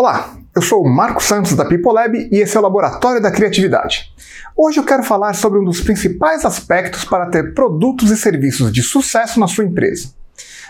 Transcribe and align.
Olá, 0.00 0.34
eu 0.56 0.62
sou 0.62 0.82
o 0.82 0.88
Marco 0.88 1.22
Santos 1.22 1.54
da 1.54 1.62
PeopleLab 1.62 2.30
e 2.32 2.38
esse 2.38 2.56
é 2.56 2.58
o 2.58 2.62
Laboratório 2.62 3.20
da 3.20 3.30
Criatividade. 3.30 4.10
Hoje 4.56 4.80
eu 4.80 4.82
quero 4.82 5.02
falar 5.02 5.34
sobre 5.34 5.58
um 5.58 5.64
dos 5.64 5.82
principais 5.82 6.42
aspectos 6.42 7.04
para 7.04 7.26
ter 7.26 7.52
produtos 7.52 8.10
e 8.10 8.16
serviços 8.16 8.72
de 8.72 8.82
sucesso 8.82 9.38
na 9.38 9.46
sua 9.46 9.66
empresa. 9.66 10.14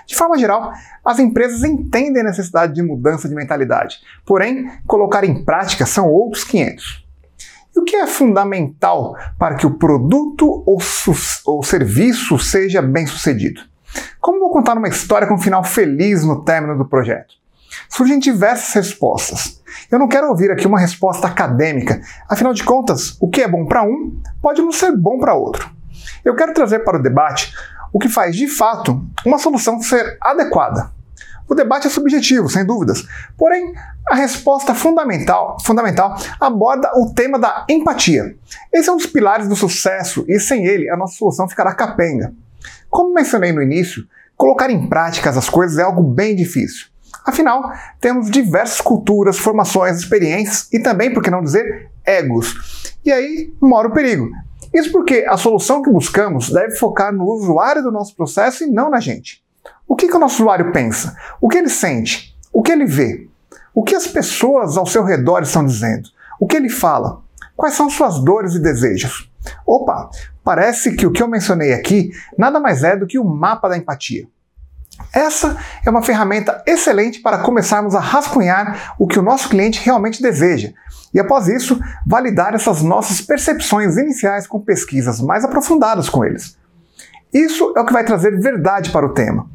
De 0.04 0.16
forma 0.16 0.36
geral, 0.36 0.72
as 1.04 1.20
empresas 1.20 1.62
entendem 1.62 2.22
a 2.22 2.24
necessidade 2.24 2.74
de 2.74 2.82
mudança 2.82 3.28
de 3.28 3.34
mentalidade, 3.36 3.98
porém, 4.26 4.68
colocar 4.84 5.22
em 5.22 5.44
prática 5.44 5.86
são 5.86 6.08
outros 6.08 6.42
500. 6.42 7.06
E 7.76 7.78
o 7.78 7.84
que 7.84 7.94
é 7.94 8.08
fundamental 8.08 9.14
para 9.38 9.54
que 9.54 9.64
o 9.64 9.78
produto 9.78 10.64
ou, 10.66 10.78
ou 11.44 11.62
serviço 11.62 12.36
seja 12.36 12.82
bem 12.82 13.06
sucedido? 13.06 13.60
Como 14.20 14.40
vou 14.40 14.50
contar 14.50 14.76
uma 14.76 14.88
história 14.88 15.28
com 15.28 15.34
um 15.34 15.40
final 15.40 15.62
feliz 15.62 16.24
no 16.24 16.42
término 16.42 16.76
do 16.76 16.84
projeto? 16.84 17.39
Surgem 17.88 18.18
diversas 18.18 18.72
respostas. 18.74 19.60
Eu 19.90 19.98
não 19.98 20.08
quero 20.08 20.28
ouvir 20.28 20.50
aqui 20.50 20.66
uma 20.66 20.78
resposta 20.78 21.26
acadêmica, 21.26 22.00
afinal 22.28 22.52
de 22.52 22.64
contas, 22.64 23.16
o 23.20 23.28
que 23.28 23.42
é 23.42 23.48
bom 23.48 23.66
para 23.66 23.82
um 23.82 24.20
pode 24.42 24.60
não 24.60 24.72
ser 24.72 24.96
bom 24.96 25.18
para 25.18 25.34
outro. 25.34 25.70
Eu 26.24 26.34
quero 26.34 26.54
trazer 26.54 26.80
para 26.80 26.98
o 26.98 27.02
debate 27.02 27.52
o 27.92 27.98
que 27.98 28.08
faz 28.08 28.36
de 28.36 28.46
fato 28.46 29.04
uma 29.24 29.38
solução 29.38 29.80
ser 29.80 30.16
adequada. 30.20 30.90
O 31.48 31.54
debate 31.54 31.88
é 31.88 31.90
subjetivo, 31.90 32.48
sem 32.48 32.64
dúvidas, 32.64 33.04
porém 33.36 33.74
a 34.08 34.14
resposta 34.14 34.72
fundamental, 34.72 35.56
fundamental 35.64 36.16
aborda 36.40 36.92
o 36.94 37.12
tema 37.12 37.40
da 37.40 37.66
empatia. 37.68 38.36
Esse 38.72 38.88
é 38.88 38.92
um 38.92 38.96
dos 38.96 39.06
pilares 39.06 39.48
do 39.48 39.56
sucesso 39.56 40.24
e 40.28 40.38
sem 40.38 40.64
ele 40.64 40.88
a 40.88 40.96
nossa 40.96 41.14
solução 41.14 41.48
ficará 41.48 41.74
capenga. 41.74 42.32
Como 42.88 43.12
mencionei 43.12 43.52
no 43.52 43.62
início, 43.62 44.04
colocar 44.36 44.70
em 44.70 44.88
prática 44.88 45.30
as 45.30 45.48
coisas 45.48 45.76
é 45.78 45.82
algo 45.82 46.02
bem 46.02 46.36
difícil. 46.36 46.86
Afinal, 47.24 47.72
temos 48.00 48.30
diversas 48.30 48.80
culturas, 48.80 49.38
formações, 49.38 49.98
experiências 49.98 50.68
e 50.72 50.78
também, 50.78 51.12
por 51.12 51.22
que 51.22 51.30
não 51.30 51.42
dizer, 51.42 51.90
egos. 52.04 52.94
E 53.04 53.12
aí 53.12 53.52
mora 53.60 53.88
o 53.88 53.92
perigo. 53.92 54.30
Isso 54.72 54.92
porque 54.92 55.26
a 55.28 55.36
solução 55.36 55.82
que 55.82 55.90
buscamos 55.90 56.50
deve 56.50 56.76
focar 56.76 57.12
no 57.12 57.24
usuário 57.24 57.82
do 57.82 57.90
nosso 57.90 58.14
processo 58.14 58.64
e 58.64 58.66
não 58.68 58.90
na 58.90 59.00
gente. 59.00 59.42
O 59.86 59.96
que, 59.96 60.08
que 60.08 60.16
o 60.16 60.20
nosso 60.20 60.42
usuário 60.42 60.72
pensa? 60.72 61.16
O 61.40 61.48
que 61.48 61.58
ele 61.58 61.68
sente? 61.68 62.36
O 62.52 62.62
que 62.62 62.70
ele 62.70 62.86
vê? 62.86 63.28
O 63.74 63.82
que 63.82 63.94
as 63.94 64.06
pessoas 64.06 64.76
ao 64.76 64.86
seu 64.86 65.04
redor 65.04 65.42
estão 65.42 65.64
dizendo? 65.64 66.08
O 66.38 66.46
que 66.46 66.56
ele 66.56 66.68
fala? 66.68 67.22
Quais 67.56 67.74
são 67.74 67.90
suas 67.90 68.18
dores 68.20 68.54
e 68.54 68.60
desejos? 68.60 69.30
Opa, 69.66 70.08
parece 70.44 70.94
que 70.94 71.06
o 71.06 71.10
que 71.10 71.22
eu 71.22 71.28
mencionei 71.28 71.72
aqui 71.72 72.10
nada 72.38 72.60
mais 72.60 72.84
é 72.84 72.96
do 72.96 73.06
que 73.06 73.18
o 73.18 73.24
mapa 73.24 73.68
da 73.68 73.76
empatia. 73.76 74.26
Essa 75.12 75.56
é 75.84 75.90
uma 75.90 76.02
ferramenta 76.02 76.62
excelente 76.66 77.20
para 77.20 77.38
começarmos 77.38 77.94
a 77.94 78.00
rascunhar 78.00 78.94
o 78.98 79.06
que 79.06 79.18
o 79.18 79.22
nosso 79.22 79.48
cliente 79.48 79.80
realmente 79.84 80.22
deseja 80.22 80.72
e, 81.12 81.18
após 81.18 81.48
isso, 81.48 81.78
validar 82.06 82.54
essas 82.54 82.82
nossas 82.82 83.20
percepções 83.20 83.96
iniciais 83.96 84.46
com 84.46 84.60
pesquisas 84.60 85.20
mais 85.20 85.44
aprofundadas 85.44 86.08
com 86.08 86.24
eles. 86.24 86.56
Isso 87.32 87.72
é 87.76 87.80
o 87.80 87.86
que 87.86 87.92
vai 87.92 88.04
trazer 88.04 88.38
verdade 88.40 88.90
para 88.90 89.06
o 89.06 89.14
tema. 89.14 89.48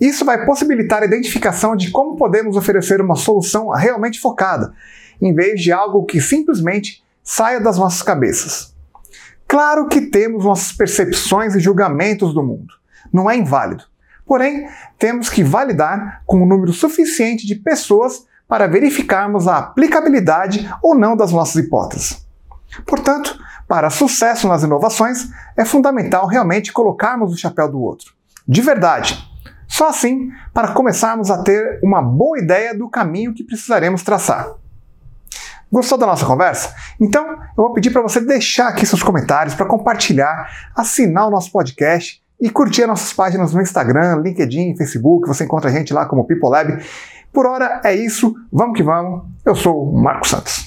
Isso 0.00 0.24
vai 0.24 0.44
possibilitar 0.44 1.02
a 1.02 1.06
identificação 1.06 1.76
de 1.76 1.90
como 1.90 2.16
podemos 2.16 2.56
oferecer 2.56 3.00
uma 3.00 3.16
solução 3.16 3.68
realmente 3.70 4.20
focada, 4.20 4.72
em 5.20 5.34
vez 5.34 5.60
de 5.60 5.72
algo 5.72 6.04
que 6.04 6.20
simplesmente 6.20 7.02
saia 7.22 7.60
das 7.60 7.78
nossas 7.78 8.02
cabeças. 8.02 8.74
Claro 9.46 9.88
que 9.88 10.00
temos 10.02 10.44
nossas 10.44 10.72
percepções 10.72 11.54
e 11.54 11.60
julgamentos 11.60 12.34
do 12.34 12.42
mundo. 12.42 12.74
Não 13.12 13.30
é 13.30 13.36
inválido. 13.36 13.84
Porém, 14.26 14.66
temos 14.98 15.28
que 15.28 15.44
validar 15.44 16.22
com 16.26 16.42
um 16.42 16.46
número 16.46 16.72
suficiente 16.72 17.46
de 17.46 17.54
pessoas 17.54 18.24
para 18.48 18.66
verificarmos 18.66 19.48
a 19.48 19.58
aplicabilidade 19.58 20.70
ou 20.82 20.94
não 20.94 21.16
das 21.16 21.32
nossas 21.32 21.56
hipóteses. 21.56 22.26
Portanto, 22.86 23.38
para 23.68 23.90
sucesso 23.90 24.48
nas 24.48 24.62
inovações, 24.62 25.28
é 25.56 25.64
fundamental 25.64 26.26
realmente 26.26 26.72
colocarmos 26.72 27.32
o 27.32 27.36
chapéu 27.36 27.70
do 27.70 27.80
outro. 27.80 28.12
De 28.46 28.60
verdade. 28.60 29.30
Só 29.66 29.88
assim 29.88 30.30
para 30.52 30.68
começarmos 30.68 31.30
a 31.30 31.42
ter 31.42 31.80
uma 31.82 32.02
boa 32.02 32.38
ideia 32.38 32.74
do 32.74 32.88
caminho 32.88 33.34
que 33.34 33.44
precisaremos 33.44 34.02
traçar. 34.02 34.54
Gostou 35.72 35.98
da 35.98 36.06
nossa 36.06 36.24
conversa? 36.24 36.74
Então, 37.00 37.26
eu 37.32 37.64
vou 37.64 37.72
pedir 37.72 37.90
para 37.90 38.02
você 38.02 38.20
deixar 38.20 38.68
aqui 38.68 38.86
seus 38.86 39.02
comentários, 39.02 39.54
para 39.54 39.66
compartilhar, 39.66 40.70
assinar 40.76 41.26
o 41.26 41.30
nosso 41.30 41.50
podcast 41.50 42.23
e 42.44 42.50
curtir 42.50 42.86
nossas 42.86 43.10
páginas 43.14 43.54
no 43.54 43.62
Instagram, 43.62 44.20
LinkedIn, 44.22 44.76
Facebook. 44.76 45.26
Você 45.26 45.44
encontra 45.44 45.70
a 45.70 45.72
gente 45.72 45.94
lá 45.94 46.04
como 46.04 46.26
People 46.26 46.50
Lab. 46.50 46.76
Por 47.32 47.46
hora 47.46 47.80
é 47.82 47.94
isso. 47.94 48.34
Vamos 48.52 48.76
que 48.76 48.82
vamos. 48.82 49.22
Eu 49.46 49.54
sou 49.54 49.90
o 49.90 49.98
Marco 49.98 50.28
Santos. 50.28 50.63